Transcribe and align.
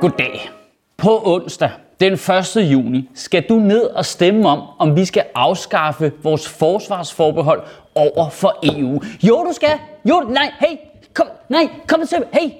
Goddag. 0.00 0.50
På 0.96 1.22
onsdag, 1.24 1.70
den 2.00 2.12
1. 2.12 2.56
juni, 2.56 3.08
skal 3.14 3.44
du 3.48 3.54
ned 3.54 3.82
og 3.82 4.06
stemme 4.06 4.48
om, 4.48 4.62
om 4.78 4.96
vi 4.96 5.04
skal 5.04 5.22
afskaffe 5.34 6.12
vores 6.22 6.48
forsvarsforbehold 6.48 7.62
over 7.94 8.30
for 8.30 8.56
EU. 8.62 9.00
Jo, 9.22 9.44
du 9.44 9.52
skal. 9.52 9.68
Jo, 10.08 10.20
nej, 10.28 10.52
hey, 10.60 10.76
kom, 11.14 11.26
nej, 11.48 11.68
kom 11.86 12.00
til, 12.06 12.18
hey, 12.32 12.50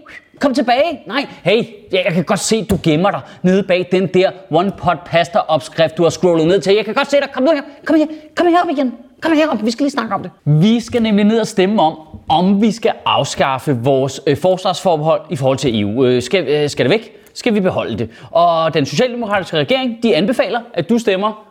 kom 0.41 0.55
tilbage. 0.55 1.01
Nej, 1.06 1.27
hey, 1.45 1.64
jeg 1.93 2.12
kan 2.12 2.24
godt 2.24 2.41
se, 2.41 2.64
du 2.64 2.79
gemmer 2.82 3.11
dig 3.11 3.20
nede 3.43 3.62
bag 3.62 3.89
den 3.93 4.07
der 4.07 4.30
one 4.50 4.73
pot 4.79 4.98
pasta 5.07 5.39
opskrift, 5.39 5.96
du 5.96 6.02
har 6.02 6.11
scrollet 6.11 6.46
ned 6.46 6.61
til. 6.61 6.75
Jeg 6.75 6.84
kan 6.84 6.95
godt 6.95 7.11
se 7.11 7.16
dig. 7.16 7.29
Kom 7.32 7.42
nu 7.42 7.50
her, 7.50 7.62
kom 7.84 7.97
her, 7.97 8.06
kom 8.36 8.47
her 8.47 8.62
op 8.62 8.70
igen. 8.70 8.95
Kom 9.20 9.33
her 9.33 9.48
op, 9.48 9.64
vi 9.64 9.70
skal 9.70 9.84
lige 9.84 9.92
snakke 9.92 10.14
om 10.14 10.23
det. 10.23 10.30
Vi 10.45 10.80
skal 10.80 11.02
nemlig 11.02 11.25
ned 11.25 11.41
og 11.41 11.47
stemme 11.47 11.83
om, 11.83 11.98
om 12.28 12.62
vi 12.62 12.73
skal 12.73 12.92
afskaffe 13.05 13.77
vores 13.83 14.20
øh, 14.27 14.36
forsvarsforbehold 14.36 15.20
i 15.30 15.36
forhold 15.36 15.59
til 15.59 15.80
EU. 15.80 16.05
Øh, 16.05 16.23
skal, 16.23 16.48
øh, 16.48 16.70
skal 16.70 16.84
det 16.84 16.91
væk? 16.91 17.19
Skal 17.38 17.55
vi 17.55 17.60
beholde 17.60 17.98
det? 17.98 18.10
Og 18.30 18.74
den 18.74 18.87
socialdemokratiske 18.87 19.56
regering, 19.56 20.02
de 20.02 20.16
anbefaler, 20.16 20.60
at 20.74 20.88
du 20.88 20.98
stemmer 20.98 21.48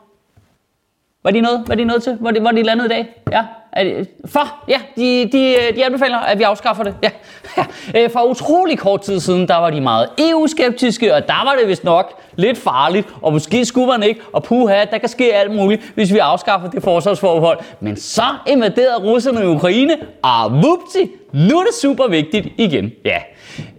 var 1.27 1.31
de 1.31 1.41
noget? 1.41 1.63
Var 1.67 1.75
de 1.75 1.85
noget 1.85 2.03
til? 2.03 2.13
Hvor 2.13 2.31
de, 2.31 2.39
hvor 2.39 2.51
de 2.51 2.63
landet 2.63 2.85
i 2.85 2.87
dag? 2.87 3.07
Ja. 3.31 3.43
Er 3.71 3.83
de, 3.83 4.05
for? 4.25 4.63
Ja, 4.67 4.79
de, 4.95 5.29
de, 5.31 5.55
de 5.75 5.85
anbefaler, 5.85 6.17
at 6.17 6.37
vi 6.37 6.43
afskaffer 6.43 6.83
det. 6.83 6.95
Ja. 7.03 7.09
ja. 7.57 7.65
Øh, 8.03 8.09
for 8.09 8.23
utrolig 8.23 8.77
kort 8.79 9.01
tid 9.01 9.19
siden, 9.19 9.47
der 9.47 9.55
var 9.55 9.69
de 9.69 9.81
meget 9.81 10.09
EU-skeptiske, 10.17 11.15
og 11.15 11.27
der 11.27 11.43
var 11.43 11.55
det 11.59 11.69
vist 11.69 11.83
nok 11.83 12.21
lidt 12.35 12.57
farligt, 12.57 13.07
og 13.21 13.33
måske 13.33 13.65
skulle 13.65 13.87
man 13.87 14.03
ikke, 14.03 14.21
og 14.33 14.43
puha, 14.43 14.85
der 14.91 14.97
kan 14.97 15.09
ske 15.09 15.33
alt 15.33 15.55
muligt, 15.55 15.91
hvis 15.95 16.13
vi 16.13 16.17
afskaffer 16.17 16.69
det 16.69 16.83
forsvarsforhold. 16.83 17.59
Men 17.79 17.95
så 17.95 18.25
invaderede 18.47 19.03
russerne 19.03 19.41
i 19.41 19.45
Ukraine, 19.45 19.97
og 20.21 20.51
vupti, 20.53 21.11
nu 21.33 21.59
er 21.59 21.63
det 21.63 21.73
super 21.81 22.07
vigtigt 22.07 22.47
igen. 22.57 22.91
Ja. 23.05 23.17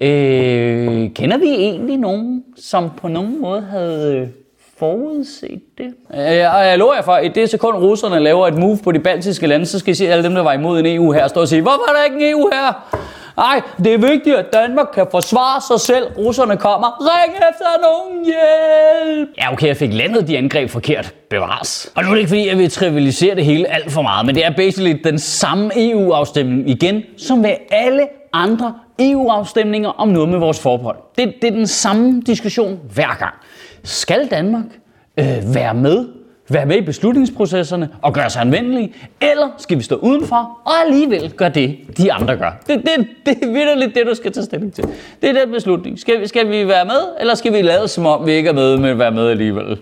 Øh, 0.01 1.11
kender 1.15 1.39
vi 1.39 1.49
egentlig 1.49 1.97
nogen, 1.97 2.45
som 2.57 2.91
på 3.01 3.09
nogen 3.09 3.41
måde 3.41 3.61
havde 3.61 4.33
forudset 4.79 5.61
det. 5.79 5.87
Øh, 6.15 6.55
og 6.55 6.67
jeg 6.67 6.79
lover 6.79 6.95
jer 6.95 7.03
for, 7.03 7.13
at 7.13 7.25
i 7.25 7.29
det 7.29 7.51
sekund 7.51 7.77
russerne 7.77 8.21
laver 8.21 8.49
et 8.49 8.55
move 8.55 8.79
på 8.85 8.93
de 8.93 8.99
baltiske 8.99 9.47
lande, 9.47 9.67
så 9.67 9.79
skal 9.79 9.93
I 9.93 9.95
se 9.95 10.09
alle 10.09 10.25
dem, 10.25 10.35
der 10.35 10.43
var 10.43 10.53
imod 10.53 10.81
en 10.81 10.87
EU 10.87 11.13
her, 11.13 11.29
stå 11.29 11.41
og 11.41 11.49
sige, 11.49 11.63
hvorfor 11.63 11.91
er 11.91 11.97
der 11.97 12.05
ikke 12.05 12.29
en 12.29 12.33
EU 12.33 12.51
her? 12.53 12.99
Nej, 13.37 13.61
det 13.85 13.95
er 13.95 13.99
vigtigt, 13.99 14.37
at 14.37 14.47
Danmark 14.53 14.87
kan 14.95 15.07
forsvare 15.11 15.61
sig 15.61 15.81
selv. 15.81 16.07
Russerne 16.19 16.57
kommer. 16.57 16.87
Ring 17.01 17.35
efter 17.35 17.67
nogen 17.83 18.25
hjælp! 18.25 19.29
Ja, 19.39 19.53
okay, 19.53 19.67
jeg 19.67 19.77
fik 19.77 19.93
landet 19.93 20.29
de 20.29 20.39
angreb 20.39 20.71
forkert. 20.71 21.15
Bevares. 21.31 21.93
Og 21.95 22.03
nu 22.03 22.09
er 22.11 22.15
det 22.15 22.21
ikke 22.21 22.29
fordi, 22.29 22.49
jeg 22.49 22.59
vil 22.59 22.71
trivialisere 22.71 23.35
det 23.35 23.45
hele 23.45 23.69
alt 23.69 23.93
for 23.93 24.03
meget, 24.03 24.27
men 24.27 24.35
det 24.35 24.45
er 24.47 24.51
basically 24.57 25.01
den 25.05 25.19
samme 25.19 25.71
EU-afstemning 25.77 26.71
igen, 26.71 27.03
som 27.17 27.43
ved 27.43 27.55
alle 27.71 28.09
andre 28.33 28.75
EU-afstemninger 28.99 29.89
om 29.89 30.09
noget 30.09 30.29
med 30.29 30.39
vores 30.39 30.61
forbehold. 30.61 30.97
Det, 31.19 31.35
det 31.43 31.49
er 31.49 31.53
den 31.53 31.67
samme 31.67 32.23
diskussion 32.27 32.81
hver 32.95 33.17
gang. 33.19 33.35
Skal 33.85 34.27
Danmark 34.27 34.65
øh, 35.19 35.55
være 35.55 35.75
med, 35.75 36.07
være 36.49 36.67
med 36.67 36.77
i 36.77 36.81
beslutningsprocesserne 36.81 37.89
og 38.03 38.15
gøre 38.15 38.31
sig 38.31 38.43
anvendelige, 38.43 38.95
eller 39.21 39.49
skal 39.59 39.79
vi 39.79 39.83
stå 39.83 39.97
udenfor 39.97 40.61
og 40.65 40.73
alligevel 40.87 41.31
gøre 41.31 41.49
det, 41.49 41.79
de 41.99 42.13
andre 42.13 42.37
gør? 42.37 42.51
Det, 42.67 42.83
det, 42.85 43.07
det 43.27 43.45
er 43.45 43.53
virkelig 43.53 43.95
det, 43.95 44.07
du 44.07 44.15
skal 44.15 44.33
tage 44.33 44.45
stilling 44.45 44.75
til. 44.75 44.85
Det 45.23 45.31
er 45.31 45.45
den 45.45 45.53
beslutning. 45.53 45.99
Skal, 45.99 46.21
vi, 46.21 46.27
skal 46.27 46.51
vi 46.51 46.69
være 46.69 46.85
med, 46.85 47.01
eller 47.21 47.35
skal 47.35 47.53
vi 47.53 47.63
lade 47.63 47.89
som 47.89 48.07
om, 48.07 48.27
vi 48.27 48.33
ikke 48.33 48.49
er 48.49 48.55
med, 48.55 48.77
men 48.77 48.99
være 48.99 49.11
med 49.11 49.29
alligevel? 49.29 49.79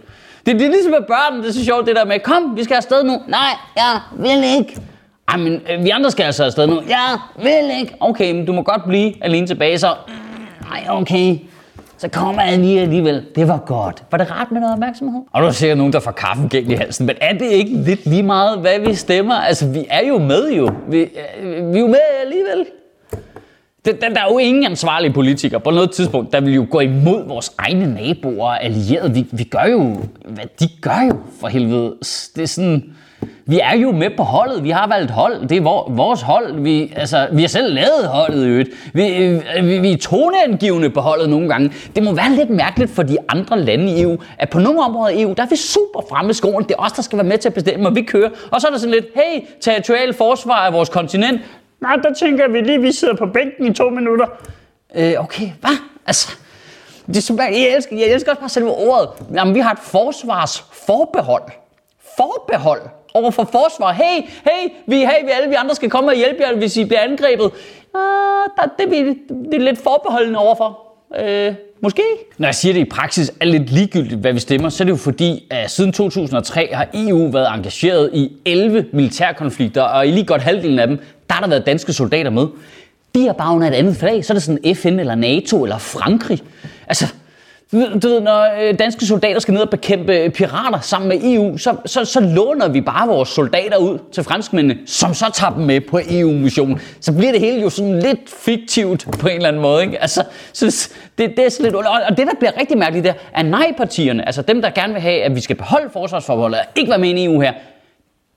Det, 0.46 0.54
det 0.54 0.62
er 0.62 0.70
ligesom 0.70 0.90
med 0.90 1.02
børn, 1.08 1.38
det 1.38 1.48
er 1.48 1.52
så 1.52 1.64
sjovt 1.64 1.86
det 1.86 1.96
der 1.96 2.04
med, 2.04 2.20
kom, 2.20 2.56
vi 2.56 2.64
skal 2.64 2.74
afsted 2.74 3.04
nu. 3.04 3.20
Nej, 3.28 3.40
jeg 3.76 4.00
vil 4.12 4.58
ikke. 4.58 4.80
Ej, 5.28 5.36
men 5.36 5.60
øh, 5.70 5.84
vi 5.84 5.90
andre 5.90 6.10
skal 6.10 6.24
altså 6.24 6.44
afsted 6.44 6.66
nu. 6.66 6.82
Jeg 6.88 7.18
vil 7.42 7.80
ikke. 7.80 7.94
Okay, 8.00 8.32
men 8.32 8.46
du 8.46 8.52
må 8.52 8.62
godt 8.62 8.84
blive 8.84 9.24
alene 9.24 9.46
tilbage, 9.46 9.78
så... 9.78 9.94
Nej, 10.70 10.84
okay 10.88 11.38
så 11.98 12.08
kommer 12.08 12.42
jeg 12.42 12.58
lige 12.58 12.80
alligevel. 12.80 13.24
Det 13.34 13.48
var 13.48 13.58
godt. 13.66 14.02
Var 14.10 14.18
det 14.18 14.30
rart 14.30 14.52
med 14.52 14.60
noget 14.60 14.72
opmærksomhed? 14.72 15.20
Og 15.32 15.42
nu 15.42 15.52
ser 15.52 15.66
jeg 15.66 15.76
nogen, 15.76 15.92
der 15.92 16.00
får 16.00 16.10
kaffen 16.10 16.48
galt 16.48 16.70
i 16.70 16.74
halsen. 16.74 17.06
Men 17.06 17.16
er 17.20 17.32
det 17.32 17.46
ikke 17.46 17.76
lidt 17.76 18.06
lige 18.06 18.22
meget, 18.22 18.58
hvad 18.58 18.80
vi 18.80 18.94
stemmer? 18.94 19.34
Altså, 19.34 19.68
vi 19.68 19.86
er 19.90 20.08
jo 20.08 20.18
med 20.18 20.52
jo. 20.52 20.70
Vi, 20.88 20.98
øh, 20.98 21.72
vi 21.72 21.78
er 21.78 21.80
jo 21.80 21.86
med 21.86 21.98
alligevel. 22.24 22.66
Der, 23.84 24.08
der 24.08 24.20
er 24.20 24.32
jo 24.32 24.38
ingen 24.38 24.64
ansvarlige 24.64 25.12
politikere 25.12 25.60
på 25.60 25.70
noget 25.70 25.90
tidspunkt, 25.90 26.32
der 26.32 26.40
vil 26.40 26.54
jo 26.54 26.66
gå 26.70 26.80
imod 26.80 27.28
vores 27.28 27.52
egne 27.58 27.94
naboer 27.94 28.46
og 28.46 28.64
allierede. 28.64 29.14
Vi, 29.14 29.26
vi 29.32 29.44
gør 29.44 29.64
jo, 29.64 29.96
hvad 30.24 30.44
de 30.60 30.68
gør 30.80 31.08
jo 31.10 31.18
for 31.40 31.48
helvede. 31.48 31.94
Det 32.36 32.42
er 32.42 32.46
sådan, 32.46 32.84
vi 33.48 33.60
er 33.60 33.76
jo 33.76 33.92
med 33.92 34.10
på 34.16 34.22
holdet. 34.22 34.64
Vi 34.64 34.70
har 34.70 34.86
valgt 34.86 35.10
hold. 35.10 35.48
Det 35.48 35.56
er 35.56 35.90
vores 35.90 36.22
hold. 36.22 36.60
Vi, 36.60 36.92
altså, 36.96 37.28
vi 37.32 37.40
har 37.40 37.48
selv 37.48 37.74
lavet 37.74 38.08
holdet 38.08 38.46
i 38.46 38.48
øvrigt. 38.48 38.70
Vi, 38.92 39.40
vi, 39.62 39.78
vi 39.78 39.92
er 39.92 39.96
toneangivende 39.96 40.90
på 40.90 41.00
holdet 41.00 41.30
nogle 41.30 41.48
gange. 41.48 41.72
Det 41.96 42.02
må 42.02 42.12
være 42.12 42.30
lidt 42.30 42.50
mærkeligt 42.50 42.90
for 42.90 43.02
de 43.02 43.16
andre 43.28 43.60
lande 43.60 43.92
i 43.92 44.02
EU, 44.02 44.18
at 44.38 44.50
på 44.50 44.58
nogle 44.58 44.82
områder 44.82 45.08
i 45.08 45.22
EU, 45.22 45.32
der 45.32 45.42
er 45.42 45.48
vi 45.48 45.56
super 45.56 46.00
fremme 46.08 46.30
i 46.30 46.34
skolen. 46.34 46.68
Det 46.68 46.74
er 46.78 46.82
os, 46.82 46.92
der 46.92 47.02
skal 47.02 47.16
være 47.16 47.26
med 47.26 47.38
til 47.38 47.48
at 47.48 47.54
bestemme, 47.54 47.88
og 47.88 47.94
vi 47.94 48.02
kører. 48.02 48.30
Og 48.50 48.60
så 48.60 48.66
er 48.66 48.70
der 48.70 48.78
sådan 48.78 48.94
lidt, 48.94 49.06
hey, 49.14 49.40
territorial 49.60 50.14
forsvar 50.14 50.66
af 50.66 50.72
vores 50.72 50.88
kontinent. 50.88 51.40
Nej, 51.80 51.96
der 51.96 52.12
tænker 52.14 52.48
vi 52.48 52.60
lige, 52.60 52.74
at 52.74 52.82
vi 52.82 52.92
sidder 52.92 53.16
på 53.16 53.26
bænken 53.26 53.66
i 53.66 53.74
to 53.74 53.90
minutter. 53.90 54.26
Øh, 54.96 55.12
okay, 55.18 55.50
hvad? 55.60 55.76
Altså, 56.06 56.36
det 57.06 57.16
er 57.16 57.20
super, 57.20 57.42
jeg, 57.42 57.74
elsker, 57.76 57.96
jeg 57.96 58.06
elsker 58.06 58.30
også 58.30 58.40
bare 58.40 58.48
selve 58.48 58.70
ordet. 58.70 59.08
Jamen, 59.34 59.54
vi 59.54 59.60
har 59.60 59.72
et 59.72 59.78
forsvarsforbehold. 59.78 61.42
Forbehold 62.16 62.80
over 63.16 63.30
for 63.30 63.44
forsvar. 63.44 63.92
Hey, 63.92 64.22
hey, 64.44 64.72
vi, 64.86 64.96
hey, 64.96 65.24
vi 65.24 65.30
alle 65.30 65.48
vi 65.48 65.54
andre 65.54 65.74
skal 65.74 65.90
komme 65.90 66.10
og 66.10 66.16
hjælpe 66.16 66.42
jer, 66.42 66.56
hvis 66.56 66.76
I 66.76 66.84
bliver 66.84 67.00
angrebet. 67.00 67.50
Ah, 67.94 68.00
der, 68.56 68.62
det, 68.78 68.90
det, 68.90 69.16
det 69.52 69.54
er 69.54 69.64
lidt 69.64 69.78
forbeholdende 69.78 70.38
overfor. 70.38 70.78
Øh, 71.18 71.54
måske. 71.80 72.02
Når 72.38 72.48
jeg 72.48 72.54
siger 72.54 72.72
det 72.72 72.80
i 72.80 72.84
praksis 72.84 73.32
er 73.40 73.44
lidt 73.44 73.70
ligegyldigt, 73.70 74.20
hvad 74.20 74.32
vi 74.32 74.38
stemmer, 74.38 74.68
så 74.68 74.82
er 74.82 74.84
det 74.84 74.92
jo 74.92 74.96
fordi, 74.96 75.46
at 75.50 75.70
siden 75.70 75.92
2003 75.92 76.68
har 76.72 76.88
EU 76.94 77.30
været 77.30 77.54
engageret 77.54 78.10
i 78.12 78.32
11 78.44 78.86
militærkonflikter, 78.92 79.82
og 79.82 80.06
i 80.06 80.10
lige 80.10 80.26
godt 80.26 80.42
halvdelen 80.42 80.78
af 80.78 80.86
dem, 80.86 80.98
der 81.28 81.34
har 81.34 81.40
der 81.40 81.48
været 81.48 81.66
danske 81.66 81.92
soldater 81.92 82.30
med. 82.30 82.46
De 83.14 83.28
er 83.28 83.32
bare 83.32 83.54
under 83.54 83.68
et 83.68 83.74
andet 83.74 83.96
flag, 83.96 84.24
så 84.24 84.32
er 84.32 84.34
det 84.34 84.42
sådan 84.42 84.74
FN 84.74 84.98
eller 84.98 85.14
NATO 85.14 85.62
eller 85.62 85.78
Frankrig. 85.78 86.40
Altså, 86.88 87.06
du 87.72 88.08
ved, 88.08 88.20
når 88.20 88.46
øh, 88.62 88.78
danske 88.78 89.06
soldater 89.06 89.40
skal 89.40 89.54
ned 89.54 89.62
og 89.62 89.70
bekæmpe 89.70 90.12
øh, 90.12 90.30
pirater 90.30 90.80
sammen 90.80 91.08
med 91.08 91.18
EU, 91.22 91.58
så, 91.58 91.76
så, 91.86 92.04
så 92.04 92.20
låner 92.20 92.68
vi 92.68 92.80
bare 92.80 93.08
vores 93.08 93.28
soldater 93.28 93.76
ud 93.76 93.98
til 94.12 94.24
franskmændene, 94.24 94.78
som 94.86 95.14
så 95.14 95.30
tager 95.34 95.52
dem 95.52 95.64
med 95.64 95.80
på 95.80 96.00
EU-missionen. 96.10 96.80
Så 97.00 97.12
bliver 97.12 97.32
det 97.32 97.40
hele 97.40 97.62
jo 97.62 97.70
sådan 97.70 97.98
lidt 97.98 98.30
fiktivt 98.44 99.06
på 99.20 99.28
en 99.28 99.36
eller 99.36 99.48
anden 99.48 99.62
måde. 99.62 99.82
Ikke? 99.82 100.02
Altså, 100.02 100.24
så 100.52 100.90
det, 101.18 101.30
det 101.36 101.46
er 101.46 101.48
sådan 101.48 101.64
lidt 101.64 101.74
Og 101.74 102.16
det, 102.16 102.26
der 102.26 102.34
bliver 102.38 102.52
rigtig 102.60 102.78
mærkeligt, 102.78 103.04
der 103.04 103.12
er 103.34 103.42
nej-partierne, 103.42 104.26
altså 104.26 104.42
dem, 104.42 104.62
der 104.62 104.70
gerne 104.70 104.92
vil 104.92 105.02
have, 105.02 105.22
at 105.22 105.34
vi 105.34 105.40
skal 105.40 105.56
beholde 105.56 105.90
forsvarsforholdet 105.92 106.60
og 106.60 106.66
ikke 106.76 106.90
være 106.90 106.98
med 106.98 107.08
i 107.08 107.24
EU 107.24 107.40
her, 107.40 107.52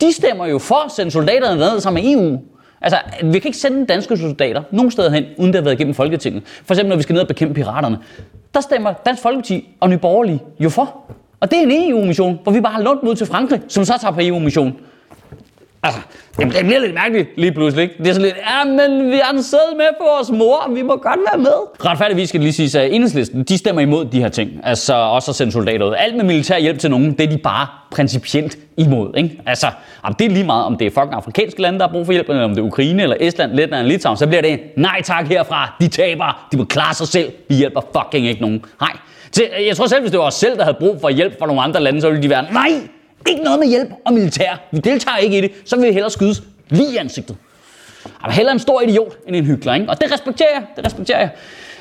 de 0.01 0.13
stemmer 0.13 0.45
jo 0.45 0.59
for 0.59 0.85
at 0.85 0.91
sende 0.91 1.11
soldaterne 1.11 1.59
ned 1.59 1.79
sammen 1.79 2.03
med 2.03 2.13
EU. 2.13 2.39
Altså, 2.81 2.99
vi 3.23 3.39
kan 3.39 3.47
ikke 3.49 3.57
sende 3.57 3.85
danske 3.85 4.17
soldater 4.17 4.63
nogen 4.71 4.91
steder 4.91 5.09
hen, 5.09 5.25
uden 5.37 5.53
det 5.53 5.55
har 5.55 5.63
været 5.63 5.73
igennem 5.73 5.93
Folketinget. 5.93 6.43
For 6.45 6.73
eksempel, 6.73 6.89
når 6.89 6.95
vi 6.95 7.03
skal 7.03 7.13
ned 7.13 7.21
og 7.21 7.27
bekæmpe 7.27 7.53
piraterne. 7.53 7.97
Der 8.53 8.61
stemmer 8.61 8.93
Dansk 8.93 9.21
Folkeparti 9.21 9.69
og 9.79 9.89
Nye 9.89 9.97
Borgerlige 9.97 10.39
jo 10.59 10.69
for. 10.69 10.95
Og 11.39 11.51
det 11.51 11.59
er 11.59 11.63
en 11.63 11.91
EU-mission, 11.91 12.39
hvor 12.43 12.51
vi 12.51 12.61
bare 12.61 12.73
har 12.73 12.81
lånt 12.81 13.03
mod 13.03 13.15
til 13.15 13.27
Frankrig, 13.27 13.61
som 13.67 13.85
så 13.85 13.93
tager 14.01 14.11
på 14.11 14.19
EU-mission. 14.23 14.77
Altså, 15.83 15.99
det, 16.37 16.53
det 16.53 16.65
bliver 16.65 16.79
lidt 16.79 16.93
mærkeligt 16.93 17.29
lige 17.37 17.51
pludselig, 17.51 17.83
ikke? 17.83 17.95
Det 17.97 18.07
er 18.07 18.13
sådan 18.13 18.25
lidt, 18.25 18.35
ja, 18.37 18.63
men 18.63 19.11
vi 19.11 19.19
har 19.23 19.31
den 19.31 19.43
sæd 19.43 19.77
med 19.77 19.85
på 19.99 20.03
vores 20.15 20.31
mor, 20.31 20.71
vi 20.73 20.81
må 20.81 20.95
godt 20.95 21.19
være 21.31 21.37
med. 21.37 21.85
Retfærdigvis 21.85 22.29
skal 22.29 22.39
det 22.39 22.43
lige 22.43 22.69
sige, 22.69 22.81
at 22.81 22.93
enhedslisten, 22.93 23.43
de 23.43 23.57
stemmer 23.57 23.81
imod 23.81 24.05
de 24.05 24.19
her 24.21 24.29
ting. 24.29 24.51
Altså 24.63 24.93
også 24.95 25.31
at 25.31 25.35
sende 25.35 25.51
soldater 25.51 25.85
ud. 25.85 25.95
Alt 25.97 26.15
med 26.15 26.23
militær 26.23 26.57
hjælp 26.57 26.79
til 26.79 26.89
nogen, 26.89 27.11
det 27.11 27.21
er 27.21 27.29
de 27.29 27.37
bare 27.37 27.67
principielt 27.91 28.57
imod, 28.77 29.17
ikke? 29.17 29.41
Altså, 29.45 29.67
om 30.03 30.13
det 30.13 30.25
er 30.25 30.29
lige 30.29 30.45
meget, 30.45 30.65
om 30.65 30.77
det 30.77 30.87
er 30.87 30.91
fucking 30.91 31.13
afrikanske 31.13 31.61
lande, 31.61 31.79
der 31.79 31.87
har 31.87 31.93
brug 31.93 32.05
for 32.05 32.13
hjælp, 32.13 32.29
eller 32.29 32.43
om 32.43 32.49
det 32.49 32.61
er 32.61 32.65
Ukraine, 32.65 33.03
eller 33.03 33.15
Estland, 33.19 33.51
Letland 33.51 33.79
eller 33.79 33.91
Litauen, 33.91 34.17
så 34.17 34.27
bliver 34.27 34.41
det 34.41 34.59
nej 34.77 35.01
tak 35.01 35.27
herfra. 35.27 35.75
De 35.81 35.87
taber, 35.87 36.47
de 36.51 36.57
må 36.57 36.63
klare 36.63 36.93
sig 36.93 37.07
selv. 37.07 37.31
Vi 37.49 37.55
hjælper 37.55 37.81
fucking 37.97 38.27
ikke 38.27 38.41
nogen. 38.41 38.63
Nej. 38.81 38.91
Jeg 39.67 39.77
tror 39.77 39.87
selv, 39.87 40.01
hvis 40.01 40.11
det 40.11 40.19
var 40.19 40.25
os 40.25 40.33
selv, 40.33 40.57
der 40.57 40.63
havde 40.63 40.77
brug 40.79 41.01
for 41.01 41.09
hjælp 41.09 41.39
fra 41.39 41.47
nogle 41.47 41.61
andre 41.61 41.81
lande, 41.81 42.01
så 42.01 42.09
ville 42.09 42.23
de 42.23 42.29
være, 42.29 42.45
nej, 42.53 42.69
ikke 43.29 43.43
noget 43.43 43.59
med 43.59 43.67
hjælp 43.67 43.89
og 44.05 44.13
militær. 44.13 44.61
Vi 44.71 44.79
deltager 44.79 45.17
ikke 45.17 45.37
i 45.37 45.41
det. 45.41 45.51
Så 45.65 45.75
vil 45.75 45.87
vi 45.87 45.93
hellere 45.93 46.11
skydes 46.11 46.43
lige 46.69 46.93
i 46.93 46.97
ansigtet. 46.97 47.35
Jeg 48.25 48.33
hellere 48.33 48.53
en 48.53 48.59
stor 48.59 48.81
idiot 48.81 49.17
end 49.27 49.35
en 49.35 49.45
hyggelig, 49.45 49.75
ikke? 49.75 49.89
Og 49.89 50.01
det 50.01 50.11
respekterer 50.13 50.49
jeg. 50.53 50.63
Det 50.75 50.85
respekterer 50.85 51.19
jeg. 51.19 51.29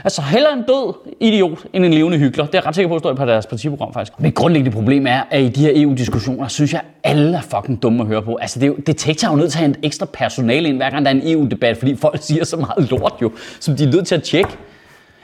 Altså 0.04 0.22
hellere 0.22 0.52
en 0.52 0.62
død 0.62 0.94
idiot 1.20 1.58
end 1.72 1.84
en 1.84 1.94
levende 1.94 2.18
hyggelig. 2.18 2.46
Det 2.46 2.54
er 2.54 2.58
jeg 2.58 2.66
ret 2.66 2.74
sikker 2.74 2.88
på, 2.88 2.94
at 2.94 3.00
står 3.00 3.14
på 3.14 3.24
deres 3.24 3.46
partiprogram 3.46 3.92
faktisk. 3.92 4.20
Men 4.20 4.32
grundlæggende 4.32 4.70
problem 4.76 5.06
er, 5.06 5.20
at 5.30 5.42
i 5.42 5.48
de 5.48 5.60
her 5.60 5.72
EU-diskussioner, 5.74 6.48
synes 6.48 6.72
jeg, 6.72 6.80
alle 7.04 7.36
er 7.36 7.40
fucking 7.40 7.82
dumme 7.82 8.02
at 8.02 8.06
høre 8.06 8.22
på. 8.22 8.36
Altså 8.36 8.60
det, 8.60 8.64
er 8.66 8.68
jo, 8.68 8.76
det 8.86 9.06
er 9.24 9.28
jo 9.30 9.36
nødt 9.36 9.52
til 9.52 9.58
at 9.58 9.60
have 9.60 9.68
en 9.68 9.76
ekstra 9.82 10.06
personale 10.06 10.68
ind, 10.68 10.76
hver 10.76 10.90
gang 10.90 11.04
der 11.04 11.10
er 11.10 11.14
en 11.14 11.32
EU-debat, 11.32 11.76
fordi 11.76 11.96
folk 11.96 12.18
siger 12.22 12.44
så 12.44 12.56
meget 12.56 12.90
lort 12.90 13.14
jo, 13.22 13.32
som 13.60 13.76
de 13.76 13.84
er 13.84 13.88
nødt 13.88 14.06
til 14.06 14.14
at 14.14 14.22
tjekke. 14.22 14.50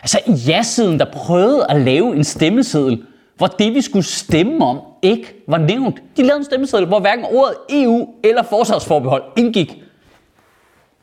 Altså 0.02 0.18
ja-siden, 0.48 0.98
der 0.98 1.04
prøvede 1.12 1.66
at 1.68 1.80
lave 1.80 2.16
en 2.16 2.24
stemmeseddel, 2.24 3.02
hvor 3.36 3.46
det, 3.46 3.74
vi 3.74 3.80
skulle 3.80 4.04
stemme 4.04 4.64
om, 4.64 4.80
ikke 5.02 5.34
var 5.48 5.58
nævnt. 5.58 6.02
De 6.16 6.22
lavede 6.22 6.38
en 6.38 6.44
stemmeseddel, 6.44 6.86
hvor 6.86 7.00
hverken 7.00 7.24
ordet 7.30 7.54
EU 7.70 8.08
eller 8.24 8.42
forsvarsforbehold 8.42 9.22
indgik. 9.36 9.72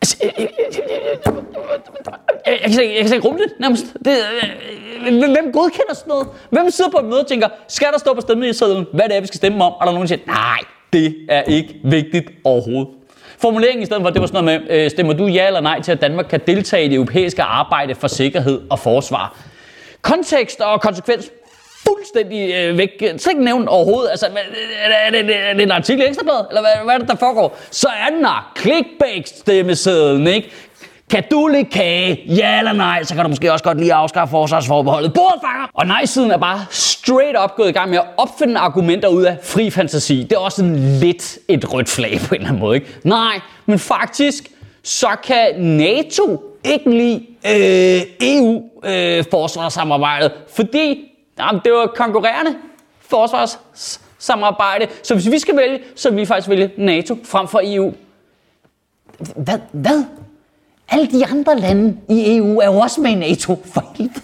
Altså, 0.02 0.18
jeg, 0.24 0.34
jeg, 2.48 2.60
kan, 2.74 2.82
ikke- 2.84 2.98
jeg 2.98 3.06
kan 3.06 3.14
ikke 3.16 3.28
rumme 3.28 3.40
det 3.40 3.52
nærmest. 3.60 3.86
Det, 4.06 4.16
øh, 5.08 5.18
hvem 5.18 5.52
godkender 5.54 5.94
sådan 5.94 6.10
noget? 6.10 6.28
Hvem 6.50 6.70
sidder 6.70 6.92
på 6.92 6.98
et 6.98 7.06
møde 7.06 7.20
og 7.20 7.28
tænker, 7.28 7.48
skal 7.68 7.88
der 7.94 8.00
stå 8.00 8.14
på 8.14 8.22
stemmesedlen, 8.22 8.86
hvad 8.94 9.10
det 9.10 9.16
er, 9.18 9.22
vi 9.22 9.28
skal 9.28 9.38
stemme 9.38 9.64
om? 9.64 9.72
Og 9.74 9.80
der 9.82 9.88
er 9.88 9.92
nogen, 9.94 10.02
der 10.02 10.16
siger, 10.16 10.26
nej, 10.28 10.60
det 10.94 11.16
er 11.30 11.42
ikke 11.42 11.80
vigtigt 11.84 12.30
overhovedet. 12.44 12.88
Formuleringen 13.38 13.84
i 13.84 13.86
stedet 13.86 14.04
for, 14.04 14.10
det 14.10 14.22
var 14.22 14.28
sådan 14.28 14.44
noget 14.44 14.62
med, 14.68 14.78
øh, 14.84 14.90
stemmer 14.92 15.14
du 15.14 15.26
ja 15.26 15.48
eller 15.48 15.60
nej 15.60 15.82
til, 15.82 15.92
at 15.92 16.02
Danmark 16.02 16.26
kan 16.30 16.40
deltage 16.48 16.86
i 16.86 16.88
det 16.88 16.96
europæiske 16.96 17.44
arbejde 17.44 17.96
for 17.96 18.08
sikkerhed 18.08 18.62
og 18.70 18.80
forsvar? 18.80 19.38
Kontekst 20.02 20.62
og 20.62 20.82
konsekvens 20.82 21.32
fuldstændig 21.88 22.54
øh, 22.56 22.78
væk. 22.78 22.90
Slet 23.00 23.32
ikke 23.32 23.44
nævnt 23.44 23.68
overhovedet. 23.68 24.10
Altså, 24.10 24.26
er, 24.26 24.30
det, 25.12 25.20
er, 25.20 25.24
det, 25.24 25.50
er 25.50 25.54
det 25.54 25.64
en 25.64 25.72
artikel 25.72 26.06
i 26.06 26.08
Ekstrabladet? 26.08 26.46
Eller 26.50 26.62
hvad, 26.62 26.72
hvad 26.84 26.94
er 26.94 26.98
det, 27.00 27.08
der 27.08 27.16
foregår? 27.16 27.58
Så 27.72 27.88
er 27.88 28.16
den 28.16 28.26
her 28.26 28.52
clickbait-stemmesedlen, 28.60 30.28
ikke? 30.28 30.52
Kan 31.12 31.24
du 31.32 31.48
lide 31.48 31.66
kage? 31.66 32.24
Ja 32.28 32.58
eller 32.58 32.74
nej? 32.74 33.04
Så 33.04 33.16
kan 33.16 33.24
du 33.24 33.30
måske 33.30 33.54
også 33.54 33.64
godt 33.64 33.80
lige 33.80 33.94
afskaffe 33.94 34.32
forsvarsforbeholdet. 34.32 35.14
Bordefanger! 35.14 35.68
Og 35.74 35.88
nej-siden 35.88 36.32
er 36.32 36.38
bare 36.38 36.66
straight 36.70 37.38
up 37.44 37.56
gået 37.56 37.70
i 37.70 37.72
gang 37.72 37.90
med 37.90 37.98
at 37.98 38.06
opfinde 38.18 38.60
argumenter 38.60 39.08
ud 39.08 39.24
af 39.24 39.38
fri 39.44 39.70
fantasi. 39.70 40.24
Det 40.24 40.32
er 40.32 40.38
også 40.38 40.56
sådan 40.56 41.00
lidt 41.00 41.38
et 41.48 41.74
rødt 41.74 41.90
flag 41.90 42.20
på 42.28 42.36
en 42.36 42.42
eller 42.42 42.50
anden 42.50 42.60
måde, 42.60 42.76
ikke? 42.76 42.88
Nej, 43.04 43.40
men 43.66 43.80
faktisk, 43.80 44.44
så 44.84 45.08
kan 45.24 45.60
NATO 45.60 46.44
ikke 46.64 46.90
lide 46.90 47.26
øh, 47.48 48.02
EU-forsvarssamarbejdet, 48.22 50.32
øh, 50.32 50.38
fordi 50.56 51.11
jamen, 51.40 51.62
det 51.66 51.72
var 51.74 51.92
konkurrerende 51.96 52.56
forsvarssamarbejde. 53.00 54.88
Så 55.04 55.14
hvis 55.14 55.32
vi 55.32 55.40
skal 55.40 55.58
vælge, 55.58 55.80
så 55.96 56.10
vil 56.10 56.20
vi 56.20 56.26
faktisk 56.26 56.50
vælge 56.50 56.72
NATO 56.78 57.18
frem 57.24 57.48
for 57.48 57.62
EU. 57.64 57.94
Hvad? 59.36 59.60
Hvad? 59.72 60.04
Alle 60.90 61.08
de 61.08 61.26
andre 61.26 61.58
lande 61.60 61.98
i 62.10 62.38
EU 62.38 62.60
er 62.60 62.66
jo 62.66 62.78
også 62.80 63.02
med 63.02 63.12
i 63.12 63.16
NATO, 63.16 63.64
for 63.66 63.94
helvede. 63.96 64.22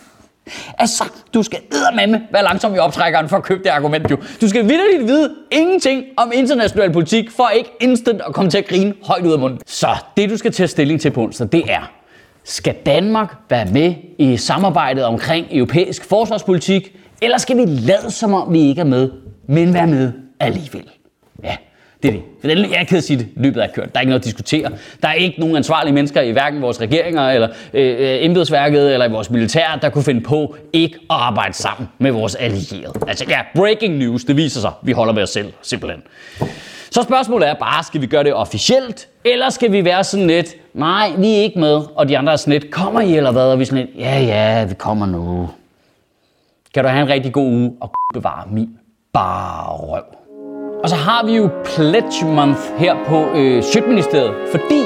Altså, 0.77 1.03
du 1.33 1.43
skal 1.43 1.59
eddermame 1.71 2.27
være 2.31 2.43
langsom 2.43 2.75
i 2.75 2.77
optrækkeren 2.77 3.29
for 3.29 3.37
at 3.37 3.43
købe 3.43 3.63
det 3.63 3.69
argument, 3.69 4.11
jo. 4.11 4.17
Du 4.41 4.49
skal 4.49 4.69
vidderligt 4.69 5.07
vide 5.07 5.35
ingenting 5.51 6.03
om 6.17 6.31
international 6.33 6.93
politik, 6.93 7.31
for 7.31 7.49
ikke 7.49 7.69
instant 7.79 8.21
at 8.27 8.33
komme 8.33 8.51
til 8.51 8.57
at 8.57 8.67
grine 8.67 8.93
højt 9.03 9.25
ud 9.25 9.33
af 9.33 9.39
munden. 9.39 9.59
Så 9.65 9.87
det, 10.17 10.29
du 10.29 10.37
skal 10.37 10.51
tage 10.51 10.67
stilling 10.67 11.01
til 11.01 11.11
på 11.11 11.21
onsdag, 11.21 11.47
det 11.51 11.63
er, 11.67 11.91
skal 12.47 12.75
Danmark 12.85 13.35
være 13.49 13.65
med 13.65 13.93
i 14.17 14.37
samarbejdet 14.37 15.03
omkring 15.03 15.47
europæisk 15.51 16.05
forsvarspolitik, 16.05 16.95
eller 17.21 17.37
skal 17.37 17.57
vi 17.57 17.65
lade 17.65 18.11
som 18.11 18.33
om, 18.33 18.53
vi 18.53 18.59
ikke 18.59 18.81
er 18.81 18.85
med, 18.85 19.09
men 19.47 19.73
være 19.73 19.87
med 19.87 20.11
alligevel? 20.39 20.83
Ja, 21.43 21.55
det 22.03 22.09
er 22.09 22.13
det. 22.43 22.71
Jeg 22.71 22.79
er 22.79 22.83
ked 22.83 22.97
af 22.97 22.97
at 22.97 23.03
sige 23.03 23.19
det. 23.19 23.27
Løbet 23.35 23.63
er 23.63 23.67
kørt. 23.75 23.93
Der 23.93 23.99
er 23.99 24.01
ikke 24.01 24.09
noget 24.09 24.21
at 24.21 24.25
diskutere. 24.25 24.71
Der 25.01 25.07
er 25.07 25.13
ikke 25.13 25.39
nogen 25.39 25.55
ansvarlige 25.55 25.93
mennesker 25.93 26.21
i 26.21 26.31
hverken 26.31 26.61
vores 26.61 26.81
regeringer, 26.81 27.29
eller 27.29 27.47
øh, 27.73 27.95
øh 27.99 28.25
embedsværket, 28.25 28.93
eller 28.93 29.05
i 29.05 29.11
vores 29.11 29.29
militær, 29.29 29.79
der 29.81 29.89
kunne 29.89 30.03
finde 30.03 30.21
på 30.21 30.55
ikke 30.73 30.95
at 30.95 31.03
arbejde 31.09 31.53
sammen 31.53 31.89
med 31.99 32.11
vores 32.11 32.35
allierede. 32.35 32.93
Altså 33.07 33.25
ja, 33.29 33.39
breaking 33.55 33.97
news. 33.97 34.23
Det 34.23 34.37
viser 34.37 34.61
sig. 34.61 34.71
Vi 34.83 34.91
holder 34.91 35.13
med 35.13 35.23
os 35.23 35.29
selv, 35.29 35.53
simpelthen. 35.61 36.01
Så 36.91 37.01
spørgsmålet 37.01 37.49
er 37.49 37.53
bare, 37.53 37.83
skal 37.83 38.01
vi 38.01 38.07
gøre 38.07 38.23
det 38.23 38.33
officielt, 38.33 39.07
eller 39.25 39.49
skal 39.49 39.71
vi 39.71 39.85
være 39.85 40.03
sådan 40.03 40.27
lidt, 40.27 40.55
nej, 40.73 41.11
vi 41.17 41.35
er 41.35 41.41
ikke 41.41 41.59
med, 41.59 41.81
og 41.95 42.09
de 42.09 42.17
andre 42.17 42.33
er 42.33 42.37
sådan 42.37 42.53
lidt, 42.53 42.71
kommer 42.71 43.01
I 43.01 43.17
eller 43.17 43.31
hvad? 43.31 43.51
Og 43.51 43.57
vi 43.57 43.61
er 43.61 43.65
sådan 43.65 43.85
lidt, 43.85 43.99
ja, 43.99 44.19
ja, 44.19 44.65
vi 44.65 44.73
kommer 44.73 45.05
nu. 45.05 45.49
Kan 46.73 46.83
du 46.83 46.89
have 46.89 47.01
en 47.01 47.09
rigtig 47.09 47.33
god 47.33 47.51
uge, 47.51 47.73
og 47.81 47.91
bevare 48.13 48.43
min 48.51 48.69
bare 49.13 49.77
røv. 49.77 50.03
Og 50.83 50.89
så 50.89 50.95
har 50.95 51.25
vi 51.25 51.35
jo 51.35 51.49
Pledge 51.65 52.25
Month 52.25 52.59
her 52.77 52.95
på 53.05 53.25
øh, 53.35 53.63
Sjøtministeriet, 53.63 54.33
fordi 54.51 54.81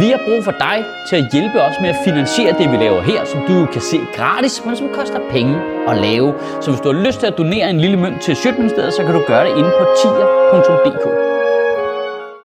vi 0.00 0.06
har 0.10 0.20
brug 0.26 0.44
for 0.44 0.50
dig 0.50 0.84
til 1.08 1.16
at 1.16 1.24
hjælpe 1.32 1.62
os 1.62 1.74
med 1.80 1.88
at 1.88 1.96
finansiere 2.04 2.58
det, 2.58 2.72
vi 2.72 2.76
laver 2.76 3.02
her, 3.02 3.24
som 3.24 3.40
du 3.48 3.66
kan 3.72 3.80
se 3.80 3.98
gratis, 4.16 4.64
men 4.64 4.76
som 4.76 4.88
koster 4.94 5.20
penge 5.30 5.56
at 5.88 5.96
lave. 5.96 6.34
Så 6.60 6.70
hvis 6.70 6.80
du 6.80 6.92
har 6.92 7.00
lyst 7.06 7.20
til 7.20 7.26
at 7.26 7.38
donere 7.38 7.70
en 7.70 7.80
lille 7.80 7.96
mønt 7.96 8.20
til 8.22 8.36
Sjøtministeriet, 8.36 8.94
så 8.94 9.02
kan 9.04 9.14
du 9.14 9.22
gøre 9.26 9.44
det 9.48 9.58
inde 9.58 9.70
på 9.78 9.84
tier.dk. 10.02 11.35